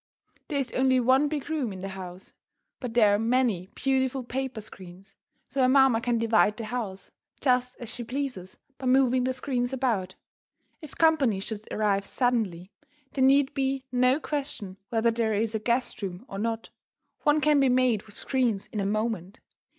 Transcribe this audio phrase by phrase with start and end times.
[0.47, 2.33] There is only one big room in the house,
[2.79, 5.15] but there are many beautiful paper screens,
[5.47, 9.73] so her mamma can divide the house just as she pleases by moving the screens
[9.73, 10.15] about.
[10.81, 12.71] If company should arrive suddenly,
[13.11, 16.71] there need be no question whether there is a guest room or not.
[17.21, 19.39] One can be made with screens in a moment.